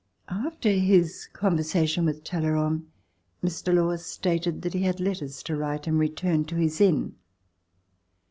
[0.29, 2.87] After his conversation with Talleyrand,
[3.43, 3.71] Mr.
[3.71, 7.17] Law stated that he had letters to write and re turned to his inn.